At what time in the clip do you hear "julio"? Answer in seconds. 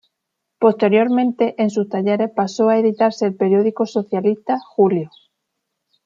4.59-5.11